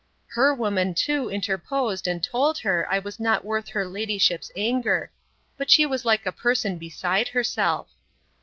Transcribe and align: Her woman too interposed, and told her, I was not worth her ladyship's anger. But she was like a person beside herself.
Her 0.29 0.51
woman 0.51 0.95
too 0.95 1.29
interposed, 1.29 2.07
and 2.07 2.23
told 2.23 2.57
her, 2.57 2.87
I 2.91 2.97
was 2.97 3.19
not 3.19 3.45
worth 3.45 3.67
her 3.69 3.85
ladyship's 3.85 4.49
anger. 4.55 5.11
But 5.57 5.69
she 5.69 5.85
was 5.85 6.05
like 6.05 6.25
a 6.25 6.31
person 6.31 6.79
beside 6.79 7.27
herself. 7.27 7.87